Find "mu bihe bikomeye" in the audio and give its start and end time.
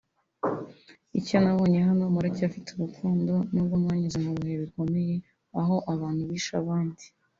4.25-5.15